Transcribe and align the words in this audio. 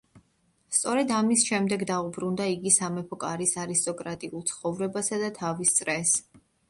სწორედ 0.75 1.11
ამის 1.17 1.43
შემდეგ 1.49 1.83
დაუბრუნდა 1.91 2.47
იგი 2.53 2.73
სამეფო 2.77 3.19
კარის 3.25 3.53
არისტოკრატიულ 3.65 4.45
ცხოვრებასა 4.53 5.21
და 5.25 5.31
თავის 5.41 5.77
წრეს. 5.77 6.17